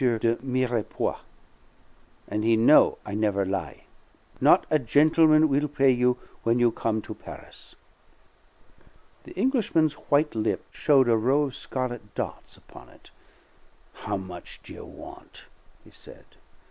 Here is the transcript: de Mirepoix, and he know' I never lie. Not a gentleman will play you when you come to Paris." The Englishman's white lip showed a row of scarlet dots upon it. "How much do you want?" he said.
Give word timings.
de 0.01 0.35
Mirepoix, 0.41 1.19
and 2.27 2.43
he 2.43 2.55
know' 2.57 2.97
I 3.05 3.13
never 3.13 3.45
lie. 3.45 3.83
Not 4.39 4.65
a 4.71 4.79
gentleman 4.79 5.47
will 5.47 5.67
play 5.67 5.91
you 5.91 6.17
when 6.41 6.57
you 6.57 6.71
come 6.71 7.03
to 7.03 7.13
Paris." 7.13 7.75
The 9.25 9.33
Englishman's 9.33 9.93
white 10.09 10.33
lip 10.33 10.65
showed 10.71 11.07
a 11.07 11.15
row 11.15 11.43
of 11.43 11.55
scarlet 11.55 12.15
dots 12.15 12.57
upon 12.57 12.89
it. 12.89 13.11
"How 13.93 14.17
much 14.17 14.63
do 14.63 14.73
you 14.73 14.85
want?" 14.85 15.45
he 15.83 15.91
said. 15.91 16.25